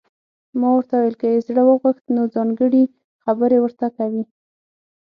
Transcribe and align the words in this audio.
ما 0.59 0.69
ورته 0.75 0.93
وویل: 0.97 1.15
که 1.21 1.27
یې 1.33 1.39
زړه 1.47 1.61
وغوښت، 1.65 2.05
نو 2.15 2.21
ځانګړي 2.35 2.83
خبرې 3.23 3.57
ورته 3.61 3.87
کوي. 3.97 4.23